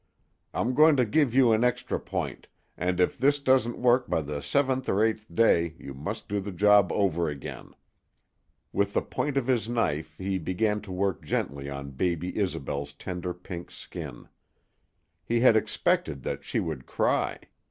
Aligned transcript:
"I'm 0.51 0.73
going 0.73 0.95
to 0.95 1.05
give 1.05 1.35
you 1.35 1.51
an 1.51 1.63
extra 1.63 1.99
point, 1.99 2.47
and 2.75 2.99
if 2.99 3.19
this 3.19 3.39
doesn't 3.39 3.77
work 3.77 4.09
by 4.09 4.23
the 4.23 4.41
seventh 4.41 4.89
or 4.89 5.03
eighth 5.05 5.27
day 5.31 5.75
you 5.77 5.93
must 5.93 6.27
do 6.27 6.39
the 6.39 6.51
job 6.51 6.91
over 6.91 7.29
again." 7.29 7.75
With 8.73 8.93
the 8.93 9.03
point 9.03 9.37
of 9.37 9.45
his 9.45 9.69
knife 9.69 10.17
he 10.17 10.39
began 10.39 10.81
to 10.89 10.91
work 10.91 11.21
gently 11.21 11.69
on 11.69 11.91
baby 11.91 12.31
Isobel's 12.35 12.93
tender 12.93 13.31
pink 13.31 13.69
skin. 13.69 14.27
He 15.23 15.41
had 15.41 15.55
expected 15.55 16.23
that 16.23 16.43
she 16.43 16.59
would 16.59 16.87
cry. 16.87 17.37